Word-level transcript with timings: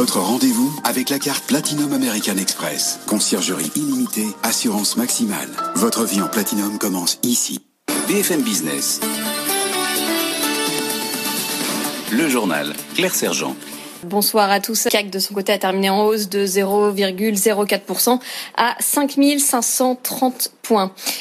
Votre 0.00 0.20
rendez-vous 0.20 0.72
avec 0.84 1.10
la 1.10 1.18
carte 1.18 1.44
Platinum 1.46 1.92
American 1.92 2.38
Express. 2.38 3.00
Conciergerie 3.06 3.70
illimitée, 3.76 4.28
assurance 4.42 4.96
maximale. 4.96 5.50
Votre 5.74 6.04
vie 6.04 6.22
en 6.22 6.28
Platinum 6.28 6.78
commence 6.78 7.18
ici. 7.22 7.60
BFM 8.08 8.40
Business. 8.40 9.00
Le 12.12 12.28
journal 12.28 12.72
Claire 12.94 13.14
Sergent. 13.14 13.54
Bonsoir 14.04 14.50
à 14.50 14.60
tous. 14.60 14.88
CAC 14.90 15.10
de 15.10 15.18
son 15.18 15.34
côté 15.34 15.52
a 15.52 15.58
terminé 15.58 15.90
en 15.90 16.06
hausse 16.06 16.30
de 16.30 16.46
0,04% 16.46 18.20
à 18.56 18.76
5530 18.80 20.52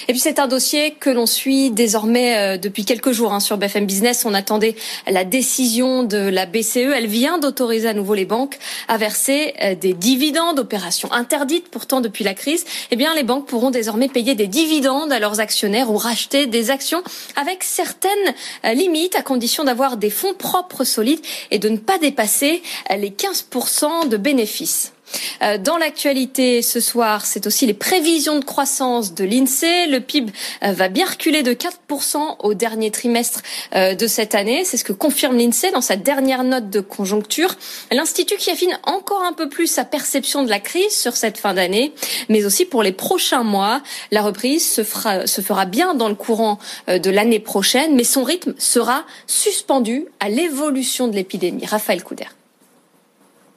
Et 0.07 0.13
puis 0.13 0.19
c'est 0.19 0.39
un 0.39 0.47
dossier 0.47 0.91
que 0.99 1.09
l'on 1.09 1.25
suit 1.25 1.71
désormais 1.71 2.37
euh, 2.37 2.57
depuis 2.57 2.85
quelques 2.85 3.11
jours 3.11 3.33
hein, 3.33 3.39
sur 3.39 3.57
BFM 3.57 3.85
Business. 3.85 4.25
On 4.25 4.33
attendait 4.33 4.75
la 5.07 5.23
décision 5.23 6.03
de 6.03 6.17
la 6.17 6.45
BCE. 6.45 6.93
Elle 6.95 7.07
vient 7.07 7.39
d'autoriser 7.39 7.87
à 7.87 7.93
nouveau 7.93 8.13
les 8.13 8.25
banques 8.25 8.57
à 8.87 8.97
verser 8.97 9.53
euh, 9.63 9.75
des 9.75 9.93
dividendes, 9.93 10.59
opération 10.59 11.11
interdite 11.11 11.69
pourtant 11.69 12.01
depuis 12.01 12.23
la 12.23 12.33
crise. 12.33 12.65
Eh 12.91 12.95
bien, 12.95 13.13
les 13.15 13.23
banques 13.23 13.47
pourront 13.47 13.71
désormais 13.71 14.07
payer 14.07 14.35
des 14.35 14.47
dividendes 14.47 15.11
à 15.11 15.19
leurs 15.19 15.39
actionnaires 15.39 15.91
ou 15.91 15.97
racheter 15.97 16.47
des 16.47 16.69
actions 16.69 17.01
avec 17.35 17.63
certaines 17.63 18.09
euh, 18.65 18.73
limites 18.73 19.15
à 19.15 19.21
condition 19.21 19.63
d'avoir 19.63 19.97
des 19.97 20.09
fonds 20.09 20.33
propres 20.33 20.83
solides 20.83 21.21
et 21.51 21.59
de 21.59 21.69
ne 21.69 21.77
pas 21.77 21.97
dépasser 21.97 22.61
les 22.95 23.09
15% 23.09 24.09
de 24.09 24.17
bénéfices. 24.17 24.93
Euh, 25.41 25.57
dans 25.57 25.77
l'actualité 25.77 26.61
ce 26.61 26.79
soir, 26.79 27.25
c'est 27.25 27.47
aussi 27.47 27.65
les 27.65 27.73
prévisions 27.73 28.39
de 28.39 28.45
croissance 28.45 29.13
de 29.13 29.23
l'INSEE. 29.23 29.87
Le 29.87 29.99
PIB 29.99 30.31
euh, 30.63 30.71
va 30.71 30.89
bien 30.89 31.05
reculer 31.05 31.43
de 31.43 31.53
4% 31.53 32.37
au 32.39 32.53
dernier 32.53 32.91
trimestre 32.91 33.41
euh, 33.75 33.95
de 33.95 34.07
cette 34.07 34.35
année. 34.35 34.63
C'est 34.65 34.77
ce 34.77 34.83
que 34.83 34.93
confirme 34.93 35.37
l'INSEE 35.37 35.71
dans 35.71 35.81
sa 35.81 35.95
dernière 35.95 36.43
note 36.43 36.69
de 36.69 36.81
conjoncture. 36.81 37.55
L'Institut 37.91 38.37
qui 38.37 38.51
affine 38.51 38.77
encore 38.83 39.23
un 39.23 39.33
peu 39.33 39.49
plus 39.49 39.67
sa 39.67 39.85
perception 39.85 40.43
de 40.43 40.49
la 40.49 40.59
crise 40.59 40.95
sur 40.95 41.15
cette 41.15 41.37
fin 41.37 41.53
d'année, 41.53 41.93
mais 42.27 42.45
aussi 42.45 42.65
pour 42.65 42.83
les 42.83 42.91
prochains 42.91 43.43
mois. 43.43 43.81
La 44.11 44.21
reprise 44.21 44.69
se 44.69 44.83
fera, 44.83 45.27
se 45.27 45.41
fera 45.41 45.65
bien 45.65 45.93
dans 45.93 46.09
le 46.09 46.15
courant 46.15 46.59
de 46.87 47.09
l'année 47.09 47.39
prochaine, 47.39 47.95
mais 47.95 48.03
son 48.03 48.23
rythme 48.23 48.53
sera 48.57 49.03
suspendu 49.27 50.05
à 50.19 50.29
l'évolution 50.29 51.07
de 51.07 51.15
l'épidémie. 51.15 51.65
Raphaël 51.65 52.03
Couder. 52.03 52.27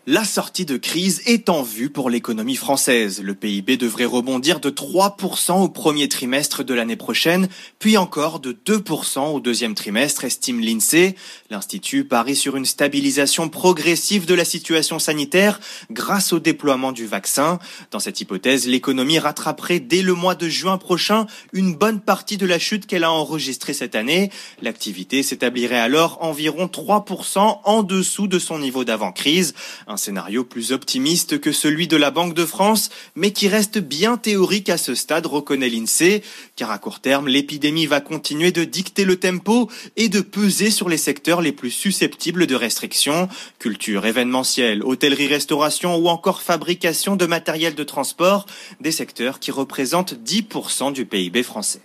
La 0.09 0.25
sortie 0.25 0.65
de 0.65 0.77
crise 0.77 1.23
est 1.27 1.49
en 1.49 1.63
vue 1.63 1.89
pour 1.89 2.11
l'économie 2.11 2.57
française. 2.57 3.23
Le 3.23 3.37
PIB 3.37 3.77
devrait 3.77 4.05
rebondir 4.05 4.59
de 4.59 4.69
3% 4.69 5.63
au 5.63 5.69
premier 5.69 6.09
trimestre 6.09 6.65
de 6.65 6.75
l'année 6.75 6.97
prochaine, 6.97 7.47
puis 7.79 7.97
encore 7.97 8.41
de 8.41 8.51
2% 8.53 9.33
au 9.33 9.39
deuxième 9.39 9.77
trimestre, 9.77 10.25
estime 10.25 10.59
l'INSEE. 10.59 11.15
L'Institut 11.51 12.05
parie 12.05 12.35
sur 12.35 12.57
une 12.57 12.65
stabilisation 12.65 13.49
progressive 13.49 14.27
de 14.27 14.35
la 14.35 14.45
situation 14.45 14.99
sanitaire 14.99 15.61
grâce 15.93 16.33
au 16.33 16.41
déploiement 16.41 16.91
du 16.91 17.07
vaccin. 17.07 17.61
Dans 17.93 18.01
cette 18.01 18.21
hypothèse, 18.21 18.67
l'économie 18.67 19.21
rattraperait 19.21 19.79
dès 19.79 20.03
le 20.03 20.15
mois 20.15 20.35
de 20.35 20.49
juin 20.49 20.79
prochain 20.79 21.29
une 21.53 21.77
bonne 21.77 22.01
partie 22.01 22.39
de 22.39 22.47
la 22.47 22.59
chute 22.59 22.87
qu'elle 22.87 23.05
a 23.05 23.13
enregistrée 23.13 23.73
cette 23.73 23.95
année. 23.95 24.33
L'activité 24.63 25.23
s'établirait 25.23 25.79
alors 25.79 26.19
environ 26.23 26.67
3% 26.67 27.61
en 27.63 27.83
dessous 27.85 28.27
de 28.27 28.41
son 28.41 28.59
niveau 28.59 28.83
d'avant-crise. 28.83 29.55
Un 29.93 29.99
scénario 29.99 30.43
plus 30.43 30.73
optimiste 30.73 31.39
que 31.39 31.53
celui 31.53 31.87
de 31.87 31.99
la 31.99 32.11
Banque 32.11 32.33
de 32.33 32.47
France, 32.47 32.89
mais 33.15 33.33
qui 33.33 33.47
reste 33.47 33.77
bien 33.77 34.17
théorique 34.17 34.71
à 34.71 34.79
ce 34.79 34.95
stade, 34.95 35.27
reconnaît 35.27 35.69
l'INSEE, 35.69 36.23
car 36.57 36.71
à 36.71 36.79
court 36.79 37.01
terme, 37.01 37.29
l'épidémie 37.29 37.85
va 37.85 38.01
continuer 38.01 38.53
de 38.53 38.65
dicter 38.65 39.05
le 39.05 39.17
tempo 39.17 39.71
et 39.99 40.09
de 40.09 40.23
peser 40.23 40.71
sur 40.71 40.89
les 40.89 40.97
secteurs 40.97 41.43
les 41.43 41.53
plus 41.53 41.71
susceptibles 41.71 42.47
de 42.47 42.55
restrictions, 42.55 43.29
culture, 43.59 44.07
événementielle, 44.07 44.83
hôtellerie-restauration 44.83 45.95
ou 45.97 46.09
encore 46.09 46.41
fabrication 46.41 47.15
de 47.15 47.27
matériel 47.27 47.75
de 47.75 47.85
transport, 47.85 48.47
des 48.81 48.93
secteurs 48.93 49.41
qui 49.41 49.51
représentent 49.51 50.15
10% 50.15 50.95
du 50.95 51.05
PIB 51.05 51.43
français. 51.43 51.83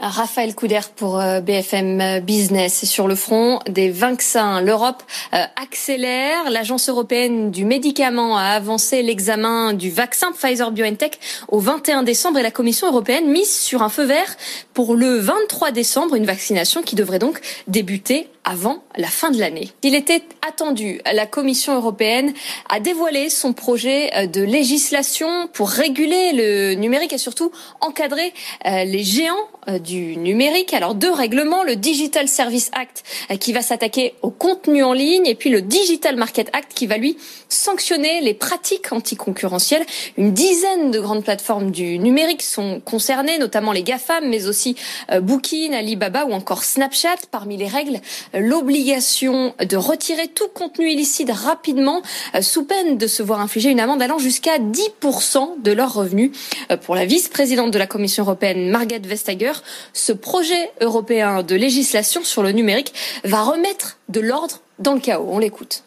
Raphaël 0.00 0.54
Couder 0.54 0.80
pour 0.96 1.20
euh, 1.20 1.40
BFM 1.40 2.20
Business. 2.20 2.86
Sur 2.86 3.06
le 3.06 3.14
front 3.14 3.60
des 3.68 3.90
vaccins, 3.90 4.62
l'Europe 4.62 5.02
euh, 5.34 5.44
accélère. 5.62 6.50
L'Agence 6.50 6.88
européenne 6.88 7.50
du 7.50 7.64
médicament 7.64 8.38
a 8.38 8.44
avancé 8.44 9.02
l'examen 9.02 9.74
du 9.74 9.90
vaccin 9.90 10.32
Pfizer-BioNTech 10.32 11.18
au 11.48 11.60
21 11.60 12.02
décembre 12.02 12.38
et 12.38 12.42
la 12.42 12.50
Commission 12.50 12.88
européenne 12.88 13.30
mise 13.30 13.54
sur 13.54 13.82
un 13.82 13.90
feu 13.90 14.04
vert 14.04 14.36
pour 14.72 14.94
le 14.94 15.18
23 15.18 15.70
décembre, 15.70 16.14
une 16.14 16.26
vaccination 16.26 16.82
qui 16.82 16.96
devrait 16.96 17.18
donc 17.18 17.40
débuter 17.66 18.28
avant 18.44 18.82
la 18.96 19.08
fin 19.08 19.30
de 19.30 19.38
l'année. 19.38 19.70
Il 19.82 19.94
était 19.94 20.22
attendu. 20.46 21.00
La 21.12 21.26
Commission 21.26 21.74
européenne 21.74 22.32
a 22.68 22.80
dévoilé 22.80 23.28
son 23.28 23.52
projet 23.52 24.10
euh, 24.16 24.26
de 24.26 24.42
législation 24.42 25.48
pour 25.52 25.68
réguler 25.68 26.32
le 26.32 26.74
numérique 26.74 27.12
et 27.12 27.18
surtout 27.18 27.52
encadrer 27.80 28.32
les 28.64 29.02
géants 29.02 29.34
du 29.82 29.90
du 29.90 30.16
numérique. 30.16 30.72
Alors 30.72 30.94
deux 30.94 31.10
règlements, 31.10 31.64
le 31.64 31.74
Digital 31.74 32.28
Service 32.28 32.70
Act 32.72 33.02
euh, 33.30 33.36
qui 33.36 33.52
va 33.52 33.60
s'attaquer 33.60 34.14
au 34.22 34.30
contenu 34.30 34.84
en 34.84 34.92
ligne 34.92 35.26
et 35.26 35.34
puis 35.34 35.50
le 35.50 35.62
Digital 35.62 36.14
Market 36.16 36.48
Act 36.52 36.72
qui 36.74 36.86
va 36.86 36.96
lui 36.96 37.16
sanctionner 37.48 38.20
les 38.20 38.34
pratiques 38.34 38.92
anticoncurrentielles. 38.92 39.84
Une 40.16 40.32
dizaine 40.32 40.92
de 40.92 41.00
grandes 41.00 41.24
plateformes 41.24 41.72
du 41.72 41.98
numérique 41.98 42.42
sont 42.42 42.80
concernées, 42.80 43.38
notamment 43.38 43.72
les 43.72 43.82
GAFAM, 43.82 44.28
mais 44.28 44.46
aussi 44.46 44.76
euh, 45.10 45.20
Booking, 45.20 45.74
Alibaba 45.74 46.24
ou 46.24 46.32
encore 46.32 46.62
Snapchat. 46.62 47.16
Parmi 47.32 47.56
les 47.56 47.66
règles, 47.66 48.00
euh, 48.29 48.29
l'obligation 48.34 49.54
de 49.58 49.76
retirer 49.76 50.28
tout 50.28 50.48
contenu 50.48 50.90
illicite 50.90 51.30
rapidement 51.30 52.02
sous 52.40 52.64
peine 52.64 52.98
de 52.98 53.06
se 53.06 53.22
voir 53.22 53.40
infliger 53.40 53.70
une 53.70 53.80
amende 53.80 54.02
allant 54.02 54.18
jusqu'à 54.18 54.58
10% 54.58 55.62
de 55.62 55.72
leurs 55.72 55.94
revenus. 55.94 56.30
Pour 56.84 56.94
la 56.94 57.06
vice-présidente 57.06 57.70
de 57.70 57.78
la 57.78 57.86
Commission 57.86 58.24
européenne, 58.24 58.70
Margaret 58.70 59.00
Vestager, 59.00 59.52
ce 59.92 60.12
projet 60.12 60.70
européen 60.80 61.42
de 61.42 61.54
législation 61.54 62.22
sur 62.24 62.42
le 62.42 62.52
numérique 62.52 62.92
va 63.24 63.42
remettre 63.42 63.98
de 64.08 64.20
l'ordre 64.20 64.60
dans 64.78 64.94
le 64.94 65.00
chaos. 65.00 65.26
On 65.28 65.38
l'écoute. 65.38 65.84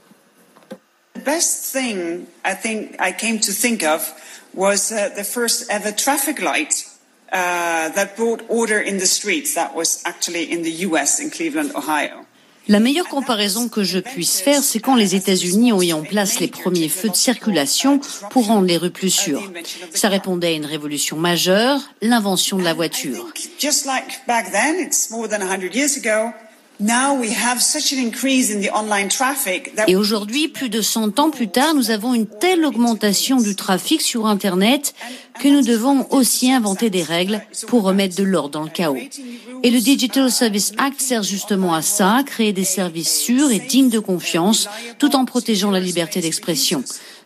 The 1.16 1.24
best 1.24 1.72
thing 1.72 2.26
I 2.44 2.56
think 2.56 2.96
I 3.00 3.12
came 3.12 3.40
to 3.42 3.52
think 3.52 3.84
of 3.84 4.14
was 4.54 4.92
uh, 4.92 5.10
the 5.16 5.24
first 5.24 5.70
ever 5.70 5.92
traffic 5.92 6.42
light 6.42 6.86
uh, 7.32 7.90
that 7.90 8.16
brought 8.16 8.42
order 8.50 8.80
in 8.80 8.98
the 8.98 9.06
streets. 9.06 9.54
That 9.56 9.76
was 9.76 10.02
actually 10.06 10.52
in 10.52 10.64
the 10.64 10.86
US, 10.88 11.20
in 11.20 11.30
Cleveland, 11.30 11.72
Ohio. 11.76 12.26
La 12.70 12.80
meilleure 12.80 13.10
comparaison 13.10 13.68
que 13.68 13.84
je 13.84 14.00
puisse 14.00 14.40
faire, 14.40 14.64
c'est 14.64 14.80
quand 14.80 14.96
les 14.96 15.16
États-Unis 15.16 15.74
ont 15.74 15.80
mis 15.80 15.92
en 15.92 16.04
place 16.04 16.40
les 16.40 16.48
premiers 16.48 16.88
feux 16.88 17.10
de 17.10 17.16
circulation 17.16 18.00
pour 18.30 18.48
rendre 18.48 18.68
les 18.68 18.78
rues 18.78 18.90
plus 18.90 19.10
sûres. 19.10 19.52
Ça 19.94 20.08
répondait 20.08 20.48
à 20.48 20.52
une 20.52 20.66
révolution 20.66 21.18
majeure, 21.18 21.82
l'invention 22.02 22.58
de 22.58 22.64
la 22.64 22.74
voiture. 22.74 23.28
Et 29.88 29.96
aujourd'hui, 29.96 30.48
plus 30.48 30.70
de 30.70 30.82
100 30.82 31.20
ans 31.20 31.30
plus 31.30 31.48
tard, 31.48 31.76
nous 31.76 31.92
avons 31.92 32.14
une 32.14 32.26
telle 32.26 32.66
augmentation 32.66 33.38
du 33.38 33.56
trafic 33.56 34.02
sur 34.02 34.26
Internet 34.26 34.96
que 35.40 35.48
nous 35.48 35.62
devons 35.62 36.08
aussi 36.12 36.52
inventer 36.52 36.90
des 36.90 37.04
règles 37.04 37.42
pour 37.68 37.84
remettre 37.84 38.16
de 38.16 38.24
l'ordre 38.24 38.50
dans 38.50 38.64
le 38.64 38.70
chaos. 38.70 38.98
Et 39.64 39.72
le 39.72 39.80
Digital 39.80 40.32
Service 40.32 40.74
Act 40.78 41.00
sert 41.00 41.24
justement 41.24 41.74
à 41.74 41.82
ça, 41.82 42.22
créer 42.26 42.54
des 42.54 42.64
services 42.64 43.20
sûrs 43.20 43.52
et 43.52 43.60
dignes 43.60 43.90
de 43.90 44.00
confiance, 44.00 44.68
tout 45.00 45.16
en 45.16 45.26
protégeant 45.26 45.72
la 45.72 45.80
liberté 45.80 46.22
d'expression. 46.22 46.84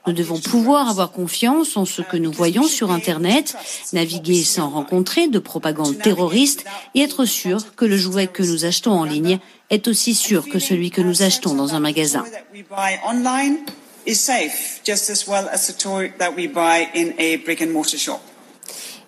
Nous 0.08 0.14
devons 0.14 0.40
pouvoir 0.40 0.90
avoir 0.90 1.12
confiance 1.12 1.76
en 1.76 1.84
ce 1.84 2.02
que 2.02 2.16
nous 2.16 2.32
voyons 2.32 2.64
sur 2.64 2.92
Internet, 2.92 3.58
naviguer 3.92 4.42
sans 4.42 4.70
rencontrer 4.70 5.28
de 5.28 5.38
propagande 5.38 5.98
terroriste 6.00 6.64
et 6.96 7.02
être 7.02 7.26
sûr 7.26 7.76
que 7.76 7.84
le 7.84 7.98
jouet 7.98 8.28
que 8.28 8.42
nous 8.42 8.64
achetons 8.64 8.94
en 8.94 9.04
ligne 9.04 9.40
est 9.70 9.90
aussi 9.90 10.16
sûr 10.16 10.48
que 10.48 10.60
celui 10.60 10.92
que 10.92 11.02
nous 11.02 11.24
achetons 11.24 11.56
dans 11.56 11.76
un 11.76 11.82
magasin. 11.82 12.24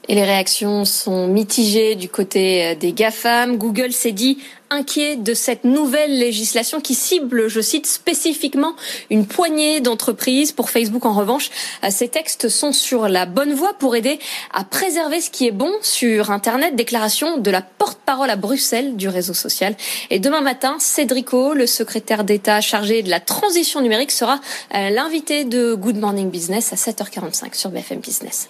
Et 0.09 0.15
les 0.15 0.23
réactions 0.23 0.85
sont 0.85 1.27
mitigées 1.27 1.93
du 1.93 2.09
côté 2.09 2.75
des 2.75 2.93
GAFAM. 2.93 3.57
Google 3.57 3.91
s'est 3.91 4.11
dit 4.11 4.39
inquiets 4.71 5.15
de 5.15 5.35
cette 5.35 5.65
nouvelle 5.65 6.17
législation 6.17 6.81
qui 6.81 6.95
cible, 6.95 7.47
je 7.47 7.61
cite, 7.61 7.85
spécifiquement 7.85 8.73
une 9.11 9.27
poignée 9.27 9.81
d'entreprises. 9.81 10.51
Pour 10.51 10.71
Facebook, 10.71 11.05
en 11.05 11.13
revanche, 11.13 11.51
ces 11.91 12.07
textes 12.07 12.49
sont 12.49 12.71
sur 12.71 13.07
la 13.07 13.27
bonne 13.27 13.53
voie 13.53 13.75
pour 13.75 13.95
aider 13.95 14.17
à 14.51 14.63
préserver 14.63 15.21
ce 15.21 15.29
qui 15.29 15.45
est 15.45 15.51
bon 15.51 15.71
sur 15.83 16.31
Internet. 16.31 16.75
Déclaration 16.75 17.37
de 17.37 17.51
la 17.51 17.61
porte-parole 17.61 18.31
à 18.31 18.35
Bruxelles 18.35 18.95
du 18.95 19.09
réseau 19.09 19.35
social. 19.35 19.75
Et 20.09 20.17
demain 20.17 20.41
matin, 20.41 20.77
Cédrico, 20.79 21.53
le 21.53 21.67
secrétaire 21.67 22.23
d'État 22.23 22.61
chargé 22.61 23.03
de 23.03 23.11
la 23.11 23.19
transition 23.19 23.79
numérique, 23.79 24.09
sera 24.09 24.39
euh, 24.73 24.89
l'invité 24.89 25.45
de 25.45 25.75
Good 25.75 25.97
Morning 25.97 26.31
Business 26.31 26.73
à 26.73 26.77
7h45 26.77 27.53
sur 27.53 27.69
BFM 27.69 27.99
Business. 27.99 28.49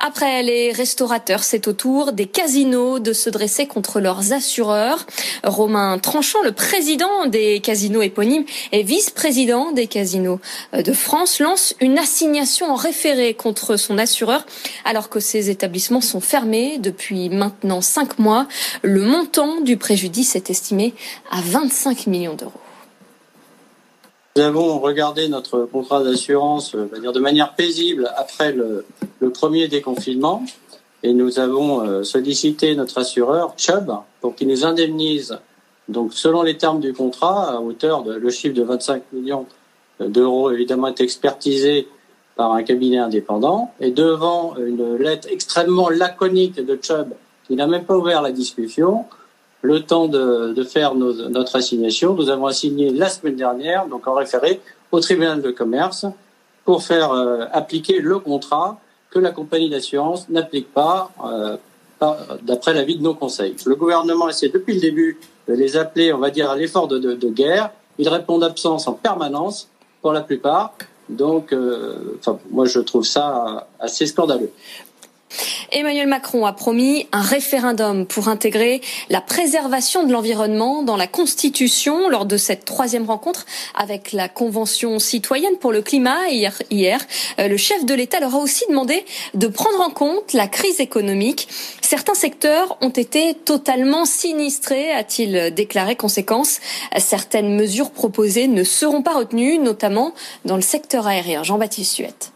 Après 0.00 0.42
les 0.42 0.72
restaurateurs, 0.72 1.44
c'est 1.44 1.68
au 1.68 1.72
tour 1.72 2.12
des 2.12 2.26
casinos 2.26 2.98
de 2.98 3.12
se 3.12 3.30
dresser 3.30 3.66
contre 3.66 4.00
leurs 4.00 4.32
assureurs. 4.32 5.06
Romain 5.44 5.98
Tranchant, 5.98 6.42
le 6.42 6.52
président 6.52 7.26
des 7.26 7.60
casinos 7.60 8.02
éponymes 8.02 8.44
et 8.72 8.82
vice-président 8.82 9.72
des 9.72 9.86
casinos 9.86 10.40
de 10.72 10.92
France, 10.92 11.38
lance 11.38 11.74
une 11.80 11.98
assignation 11.98 12.70
en 12.70 12.76
référé 12.76 13.34
contre 13.34 13.76
son 13.76 13.98
assureur 13.98 14.44
alors 14.84 15.08
que 15.08 15.20
ces 15.20 15.50
établissements 15.50 16.00
sont 16.00 16.20
fermés 16.20 16.78
depuis 16.78 17.28
maintenant 17.30 17.80
cinq 17.80 18.18
mois. 18.18 18.46
Le 18.82 19.02
montant 19.02 19.60
du 19.60 19.76
préjudice 19.76 20.36
est 20.36 20.50
estimé 20.50 20.94
à 21.30 21.40
25 21.40 22.06
millions 22.06 22.34
d'euros. 22.34 22.63
Nous 24.36 24.42
avons 24.42 24.80
regardé 24.80 25.28
notre 25.28 25.60
contrat 25.60 26.02
d'assurance 26.02 26.74
euh, 26.74 26.88
de 26.88 27.20
manière 27.20 27.54
paisible 27.54 28.10
après 28.16 28.50
le, 28.50 28.84
premier 29.32 29.68
déconfinement. 29.68 30.44
Et 31.04 31.12
nous 31.12 31.38
avons 31.38 31.86
euh, 31.86 32.02
sollicité 32.02 32.74
notre 32.74 32.98
assureur, 32.98 33.54
Chubb, 33.56 33.92
pour 34.20 34.34
qu'il 34.34 34.48
nous 34.48 34.64
indemnise, 34.64 35.38
donc 35.88 36.14
selon 36.14 36.42
les 36.42 36.56
termes 36.56 36.80
du 36.80 36.92
contrat, 36.92 37.52
à 37.52 37.60
hauteur 37.60 38.02
de 38.02 38.12
le 38.12 38.30
chiffre 38.30 38.56
de 38.56 38.64
25 38.64 39.04
millions 39.12 39.46
d'euros, 40.00 40.50
évidemment, 40.50 40.88
est 40.88 41.00
expertisé 41.00 41.86
par 42.34 42.54
un 42.54 42.64
cabinet 42.64 42.98
indépendant. 42.98 43.70
Et 43.78 43.92
devant 43.92 44.56
une 44.56 44.96
lettre 44.96 45.28
extrêmement 45.30 45.90
laconique 45.90 46.56
de 46.56 46.76
Chubb 46.82 47.12
qui 47.46 47.54
n'a 47.54 47.68
même 47.68 47.84
pas 47.84 47.96
ouvert 47.96 48.20
la 48.20 48.32
discussion, 48.32 49.04
le 49.64 49.80
temps 49.80 50.08
de, 50.08 50.62
faire 50.64 50.94
notre 50.94 51.56
assignation. 51.56 52.12
Nous 52.12 52.28
avons 52.28 52.46
assigné 52.46 52.90
la 52.90 53.08
semaine 53.08 53.36
dernière, 53.36 53.86
donc 53.86 54.06
en 54.06 54.12
référé 54.12 54.60
au 54.92 55.00
tribunal 55.00 55.40
de 55.40 55.50
commerce, 55.50 56.04
pour 56.66 56.82
faire 56.82 57.12
euh, 57.12 57.46
appliquer 57.50 58.00
le 58.00 58.18
contrat 58.18 58.78
que 59.10 59.18
la 59.18 59.30
compagnie 59.30 59.70
d'assurance 59.70 60.28
n'applique 60.28 60.70
pas, 60.72 61.10
euh, 61.24 61.56
d'après 62.42 62.74
l'avis 62.74 62.98
de 62.98 63.02
nos 63.02 63.14
conseils. 63.14 63.56
Le 63.64 63.74
gouvernement 63.74 64.28
essaie 64.28 64.50
depuis 64.50 64.74
le 64.74 64.80
début 64.80 65.18
de 65.48 65.54
les 65.54 65.78
appeler, 65.78 66.12
on 66.12 66.18
va 66.18 66.28
dire, 66.28 66.50
à 66.50 66.56
l'effort 66.56 66.86
de, 66.86 67.30
guerre. 67.30 67.70
Ils 67.96 68.10
répondent 68.10 68.42
d'absence 68.42 68.86
en 68.86 68.92
permanence, 68.92 69.70
pour 70.02 70.12
la 70.12 70.20
plupart. 70.20 70.74
Donc, 71.08 71.54
euh, 71.54 72.18
moi, 72.50 72.66
je 72.66 72.80
trouve 72.80 73.04
ça 73.04 73.66
assez 73.80 74.04
scandaleux. 74.04 74.50
Emmanuel 75.76 76.06
Macron 76.06 76.46
a 76.46 76.52
promis 76.52 77.08
un 77.10 77.20
référendum 77.20 78.06
pour 78.06 78.28
intégrer 78.28 78.80
la 79.10 79.20
préservation 79.20 80.06
de 80.06 80.12
l'environnement 80.12 80.84
dans 80.84 80.96
la 80.96 81.08
Constitution 81.08 82.08
lors 82.08 82.26
de 82.26 82.36
cette 82.36 82.64
troisième 82.64 83.06
rencontre 83.06 83.44
avec 83.74 84.12
la 84.12 84.28
Convention 84.28 85.00
citoyenne 85.00 85.56
pour 85.58 85.72
le 85.72 85.82
climat 85.82 86.28
hier. 86.28 86.56
euh, 87.40 87.48
le 87.48 87.56
chef 87.56 87.84
de 87.84 87.92
l'État 87.92 88.20
leur 88.20 88.36
a 88.36 88.38
aussi 88.38 88.64
demandé 88.68 89.04
de 89.34 89.48
prendre 89.48 89.80
en 89.80 89.90
compte 89.90 90.32
la 90.32 90.46
crise 90.46 90.78
économique. 90.78 91.48
Certains 91.80 92.14
secteurs 92.14 92.78
ont 92.80 92.90
été 92.90 93.34
totalement 93.34 94.04
sinistrés, 94.04 94.92
a-t-il 94.92 95.52
déclaré. 95.52 95.96
Conséquence, 95.96 96.60
certaines 96.98 97.56
mesures 97.56 97.90
proposées 97.90 98.46
ne 98.46 98.62
seront 98.62 99.02
pas 99.02 99.14
retenues, 99.14 99.58
notamment 99.58 100.14
dans 100.44 100.56
le 100.56 100.62
secteur 100.62 101.08
aérien. 101.08 101.42
Jean-Baptiste 101.42 101.94
Suette. 101.94 102.33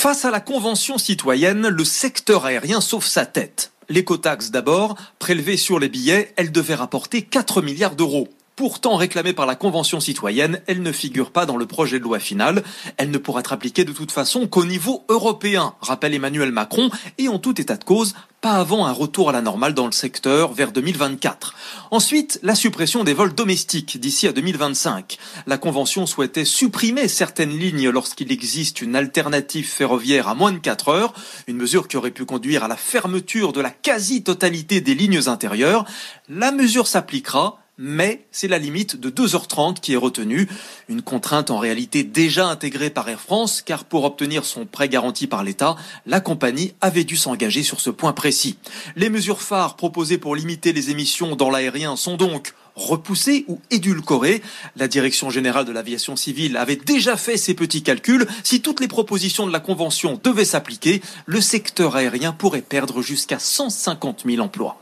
Face 0.00 0.24
à 0.24 0.30
la 0.30 0.40
Convention 0.40 0.96
citoyenne, 0.96 1.68
le 1.68 1.84
secteur 1.84 2.46
aérien 2.46 2.80
sauve 2.80 3.04
sa 3.04 3.26
tête. 3.26 3.72
L'écotaxe 3.90 4.50
d'abord, 4.50 4.96
prélevée 5.18 5.58
sur 5.58 5.78
les 5.78 5.90
billets, 5.90 6.32
elle 6.38 6.52
devait 6.52 6.74
rapporter 6.74 7.20
4 7.20 7.60
milliards 7.60 7.96
d'euros. 7.96 8.26
Pourtant 8.60 8.96
réclamée 8.96 9.32
par 9.32 9.46
la 9.46 9.56
Convention 9.56 10.00
citoyenne, 10.00 10.60
elle 10.66 10.82
ne 10.82 10.92
figure 10.92 11.30
pas 11.30 11.46
dans 11.46 11.56
le 11.56 11.64
projet 11.64 11.98
de 11.98 12.04
loi 12.04 12.18
final. 12.18 12.62
Elle 12.98 13.10
ne 13.10 13.16
pourra 13.16 13.40
être 13.40 13.54
appliquée 13.54 13.86
de 13.86 13.92
toute 13.94 14.12
façon 14.12 14.46
qu'au 14.46 14.66
niveau 14.66 15.02
européen, 15.08 15.72
rappelle 15.80 16.12
Emmanuel 16.12 16.52
Macron, 16.52 16.90
et 17.16 17.28
en 17.28 17.38
tout 17.38 17.58
état 17.58 17.78
de 17.78 17.84
cause, 17.84 18.14
pas 18.42 18.56
avant 18.56 18.84
un 18.84 18.92
retour 18.92 19.30
à 19.30 19.32
la 19.32 19.40
normale 19.40 19.72
dans 19.72 19.86
le 19.86 19.92
secteur 19.92 20.52
vers 20.52 20.72
2024. 20.72 21.54
Ensuite, 21.90 22.38
la 22.42 22.54
suppression 22.54 23.02
des 23.02 23.14
vols 23.14 23.34
domestiques 23.34 23.98
d'ici 23.98 24.28
à 24.28 24.32
2025. 24.32 25.16
La 25.46 25.56
Convention 25.56 26.04
souhaitait 26.04 26.44
supprimer 26.44 27.08
certaines 27.08 27.58
lignes 27.58 27.88
lorsqu'il 27.88 28.30
existe 28.30 28.82
une 28.82 28.94
alternative 28.94 29.68
ferroviaire 29.68 30.28
à 30.28 30.34
moins 30.34 30.52
de 30.52 30.58
4 30.58 30.88
heures, 30.88 31.14
une 31.46 31.56
mesure 31.56 31.88
qui 31.88 31.96
aurait 31.96 32.10
pu 32.10 32.26
conduire 32.26 32.62
à 32.62 32.68
la 32.68 32.76
fermeture 32.76 33.54
de 33.54 33.62
la 33.62 33.70
quasi-totalité 33.70 34.82
des 34.82 34.94
lignes 34.94 35.28
intérieures. 35.28 35.86
La 36.28 36.52
mesure 36.52 36.86
s'appliquera 36.86 37.59
mais 37.80 38.26
c'est 38.30 38.46
la 38.46 38.58
limite 38.58 39.00
de 39.00 39.08
2h30 39.08 39.80
qui 39.80 39.94
est 39.94 39.96
retenue, 39.96 40.46
une 40.88 41.00
contrainte 41.00 41.50
en 41.50 41.58
réalité 41.58 42.04
déjà 42.04 42.46
intégrée 42.46 42.90
par 42.90 43.08
Air 43.08 43.20
France, 43.20 43.62
car 43.62 43.84
pour 43.84 44.04
obtenir 44.04 44.44
son 44.44 44.66
prêt 44.66 44.90
garanti 44.90 45.26
par 45.26 45.42
l'État, 45.42 45.76
la 46.04 46.20
compagnie 46.20 46.74
avait 46.82 47.04
dû 47.04 47.16
s'engager 47.16 47.62
sur 47.62 47.80
ce 47.80 47.88
point 47.88 48.12
précis. 48.12 48.58
Les 48.96 49.08
mesures 49.08 49.40
phares 49.40 49.76
proposées 49.76 50.18
pour 50.18 50.36
limiter 50.36 50.74
les 50.74 50.90
émissions 50.90 51.36
dans 51.36 51.48
l'aérien 51.48 51.96
sont 51.96 52.18
donc 52.18 52.52
repoussées 52.76 53.46
ou 53.48 53.58
édulcorées. 53.70 54.42
La 54.76 54.86
Direction 54.86 55.30
générale 55.30 55.64
de 55.64 55.72
l'aviation 55.72 56.16
civile 56.16 56.58
avait 56.58 56.76
déjà 56.76 57.16
fait 57.16 57.38
ses 57.38 57.54
petits 57.54 57.82
calculs. 57.82 58.26
Si 58.44 58.60
toutes 58.60 58.80
les 58.80 58.88
propositions 58.88 59.46
de 59.46 59.52
la 59.52 59.60
Convention 59.60 60.20
devaient 60.22 60.44
s'appliquer, 60.44 61.00
le 61.24 61.40
secteur 61.40 61.96
aérien 61.96 62.32
pourrait 62.32 62.60
perdre 62.60 63.00
jusqu'à 63.00 63.38
150 63.38 64.24
000 64.26 64.42
emplois. 64.42 64.78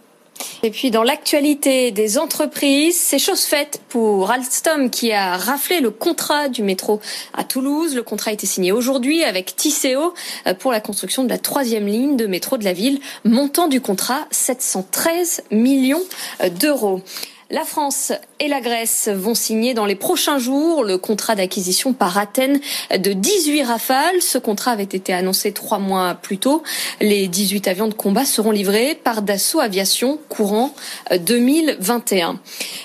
Et 0.63 0.71
puis 0.71 0.91
dans 0.91 1.03
l'actualité 1.03 1.91
des 1.91 2.19
entreprises, 2.19 2.99
c'est 2.99 3.19
chose 3.19 3.43
faite 3.43 3.81
pour 3.89 4.31
Alstom 4.31 4.91
qui 4.91 5.13
a 5.13 5.37
raflé 5.37 5.81
le 5.81 5.91
contrat 5.91 6.49
du 6.49 6.63
métro 6.63 7.01
à 7.35 7.45
Toulouse. 7.45 7.95
Le 7.95 8.03
contrat 8.03 8.31
a 8.31 8.35
été 8.35 8.47
signé 8.47 8.73
aujourd'hui 8.73 9.25
avec 9.25 9.55
Tisséo 9.57 10.15
euh, 10.47 10.55
pour 10.55 10.73
la 10.73 10.81
construction 10.81 11.25
de 11.25 11.29
la 11.29 11.39
troisième 11.39 11.87
ligne 11.87 12.17
de 12.17 12.27
métro 12.27 12.57
de 12.59 12.65
la 12.65 12.73
ville. 12.73 13.01
Montant 13.25 13.69
du 13.69 13.81
contrat 13.81 14.27
713 14.31 15.45
millions 15.51 16.03
euh, 16.43 16.51
d'euros. 16.51 17.03
La 17.51 17.65
France 17.65 18.13
et 18.41 18.49
la 18.49 18.61
Grèce 18.61 19.09
vont 19.09 19.35
signer 19.35 19.73
dans 19.73 19.87
les 19.87 19.95
prochains 19.95 20.39
jours 20.39 20.85
le 20.85 20.99
contrat 20.99 21.35
d'acquisition 21.35 21.95
par 21.95 22.19
Athènes 22.19 22.61
de 22.91 23.15
18 23.15 23.63
Rafales. 23.63 24.21
Ce 24.21 24.37
contrat 24.37 24.73
avait 24.73 24.83
été 24.83 25.15
annoncé 25.15 25.53
trois 25.53 25.79
mois 25.79 26.15
plus 26.15 26.37
tôt. 26.37 26.63
Les 27.01 27.27
18 27.27 27.67
avions 27.69 27.89
de 27.89 27.95
combat 27.95 28.27
seront 28.27 28.51
livrés 28.51 29.01
par 29.03 29.23
Dassault 29.23 29.61
Aviation 29.61 30.19
courant 30.29 30.75
2021. 31.11 32.39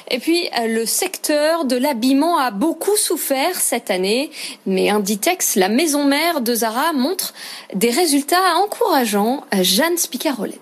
Et 0.10 0.20
puis, 0.20 0.48
le 0.66 0.86
secteur 0.86 1.66
de 1.66 1.76
l'habillement 1.76 2.38
a 2.38 2.50
beaucoup 2.50 2.96
souffert 2.96 3.60
cette 3.60 3.92
année, 3.92 4.32
mais 4.66 4.90
Inditex, 4.90 5.56
la 5.56 5.68
maison 5.68 6.06
mère 6.06 6.40
de 6.40 6.56
Zara, 6.56 6.94
montre 6.94 7.34
des 7.74 7.90
résultats 7.90 8.56
encourageants. 8.64 9.44
Jeanne 9.62 9.98
Spicarolène. 9.98 10.58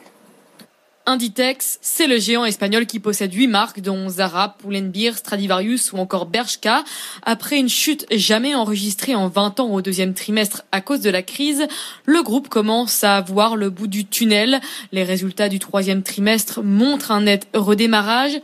Inditex, 1.05 1.79
c'est 1.81 2.07
le 2.07 2.19
géant 2.19 2.45
espagnol 2.45 2.85
qui 2.85 2.99
possède 2.99 3.33
huit 3.33 3.47
marques 3.47 3.81
dont 3.81 4.07
Zara, 4.09 4.55
Pull&Bear, 4.59 5.17
Stradivarius 5.17 5.93
ou 5.93 5.97
encore 5.97 6.27
Bershka. 6.27 6.83
Après 7.23 7.57
une 7.57 7.69
chute 7.69 8.05
jamais 8.11 8.53
enregistrée 8.53 9.15
en 9.15 9.27
20 9.27 9.59
ans 9.59 9.69
au 9.69 9.81
deuxième 9.81 10.13
trimestre 10.13 10.63
à 10.71 10.79
cause 10.81 11.01
de 11.01 11.09
la 11.09 11.23
crise, 11.23 11.67
le 12.05 12.21
groupe 12.21 12.49
commence 12.49 13.03
à 13.03 13.21
voir 13.21 13.55
le 13.55 13.69
bout 13.69 13.87
du 13.87 14.05
tunnel. 14.05 14.61
Les 14.91 15.03
résultats 15.03 15.49
du 15.49 15.59
troisième 15.59 16.03
trimestre 16.03 16.61
montrent 16.63 17.11
un 17.11 17.21
net 17.21 17.47
redémarrage. 17.53 18.39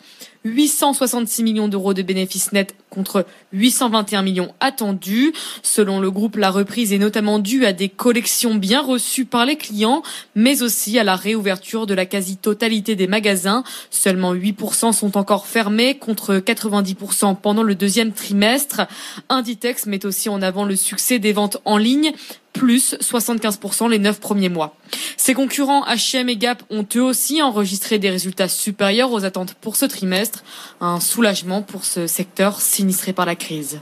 866 0.45 1.43
millions 1.43 1.67
d'euros 1.67 1.93
de 1.93 2.01
bénéfices 2.01 2.51
nets 2.51 2.75
contre 2.89 3.25
821 3.53 4.21
millions 4.21 4.53
attendus. 4.59 5.33
Selon 5.61 5.99
le 5.99 6.11
groupe, 6.11 6.37
la 6.37 6.51
reprise 6.51 6.93
est 6.93 6.97
notamment 6.97 7.39
due 7.39 7.65
à 7.65 7.73
des 7.73 7.89
collections 7.89 8.55
bien 8.55 8.81
reçues 8.81 9.25
par 9.25 9.45
les 9.45 9.55
clients, 9.55 10.03
mais 10.35 10.61
aussi 10.61 10.97
à 10.97 11.03
la 11.03 11.15
réouverture 11.15 11.85
de 11.85 11.93
la 11.93 12.05
quasi-totalité 12.05 12.95
des 12.95 13.07
magasins. 13.07 13.63
Seulement 13.89 14.33
8% 14.33 14.93
sont 14.93 15.17
encore 15.17 15.47
fermés 15.47 15.97
contre 15.97 16.35
90% 16.35 17.35
pendant 17.35 17.63
le 17.63 17.75
deuxième 17.75 18.13
trimestre. 18.13 18.81
Inditex 19.29 19.85
met 19.85 20.05
aussi 20.05 20.29
en 20.29 20.41
avant 20.41 20.65
le 20.65 20.75
succès 20.75 21.19
des 21.19 21.33
ventes 21.33 21.57
en 21.65 21.77
ligne 21.77 22.13
plus 22.57 22.95
75% 22.95 23.89
les 23.89 23.99
neuf 23.99 24.19
premiers 24.19 24.49
mois. 24.49 24.75
Ses 25.15 25.33
concurrents 25.33 25.85
H&M 25.85 26.29
et 26.29 26.37
Gap 26.37 26.63
ont 26.69 26.85
eux 26.95 27.01
aussi 27.01 27.41
enregistré 27.41 27.99
des 27.99 28.09
résultats 28.09 28.47
supérieurs 28.47 29.11
aux 29.11 29.25
attentes 29.25 29.53
pour 29.53 29.75
ce 29.75 29.85
trimestre, 29.85 30.43
un 30.81 30.99
soulagement 30.99 31.61
pour 31.61 31.85
ce 31.85 32.07
secteur 32.07 32.61
sinistré 32.61 33.13
par 33.13 33.25
la 33.25 33.35
crise. 33.35 33.79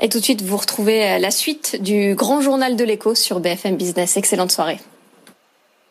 Et 0.00 0.08
tout 0.08 0.18
de 0.18 0.24
suite, 0.24 0.42
vous 0.42 0.56
retrouvez 0.56 1.18
la 1.18 1.30
suite 1.30 1.80
du 1.80 2.14
grand 2.14 2.40
journal 2.40 2.76
de 2.76 2.84
l'écho 2.84 3.14
sur 3.14 3.40
BFM 3.40 3.76
Business. 3.76 4.16
Excellente 4.16 4.52
soirée. 4.52 4.80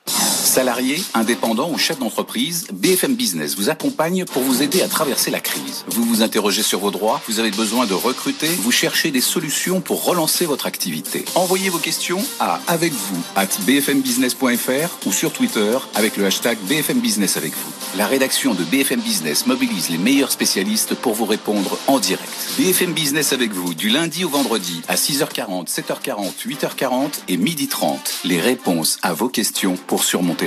Salarié, 0.58 1.04
indépendant 1.14 1.70
ou 1.70 1.78
chef 1.78 2.00
d'entreprise, 2.00 2.66
BFM 2.74 3.14
Business 3.14 3.56
vous 3.56 3.70
accompagne 3.70 4.26
pour 4.26 4.42
vous 4.42 4.64
aider 4.64 4.82
à 4.82 4.88
traverser 4.88 5.30
la 5.30 5.40
crise. 5.40 5.86
Vous 5.88 6.04
vous 6.04 6.24
interrogez 6.24 6.64
sur 6.64 6.80
vos 6.80 6.90
droits, 6.90 7.22
vous 7.28 7.40
avez 7.40 7.52
besoin 7.52 7.86
de 7.86 7.94
recruter, 7.94 8.48
vous 8.48 8.72
cherchez 8.72 9.12
des 9.12 9.22
solutions 9.22 9.82
pour 9.82 10.04
relancer 10.04 10.48
votre 10.48 10.66
activité. 10.66 11.26
Envoyez 11.36 11.70
vos 11.70 11.78
questions 11.78 12.26
à 12.40 12.60
avec 12.68 12.92
vous 12.92 13.24
at 13.36 13.46
bfmbusiness.fr 13.68 15.06
ou 15.08 15.12
sur 15.12 15.32
Twitter 15.32 15.78
avec 15.94 16.18
le 16.18 16.26
hashtag 16.26 16.58
BFM 16.68 17.02
Business 17.02 17.38
avec 17.38 17.52
vous. 17.52 17.72
La 17.96 18.08
rédaction 18.08 18.56
de 18.56 18.64
BFM 18.64 19.02
Business 19.02 19.46
mobilise 19.46 19.90
les 19.92 20.00
meilleurs 20.00 20.32
spécialistes 20.32 20.96
pour 20.96 21.14
vous 21.14 21.26
répondre 21.26 21.78
en 21.86 22.00
direct. 22.00 22.28
BFM 22.58 22.94
Business 22.94 23.32
avec 23.32 23.52
vous 23.52 23.76
du 23.76 23.90
lundi 23.90 24.26
au 24.26 24.30
vendredi 24.30 24.82
à 24.88 24.96
6h40, 24.96 25.68
7h40, 25.68 26.48
8h40 26.48 27.12
et 27.28 27.38
12h30. 27.38 27.98
Les 28.24 28.42
réponses 28.42 28.98
à 29.04 29.14
vos 29.14 29.30
questions 29.30 29.76
pour 29.86 30.04
surmonter 30.04 30.47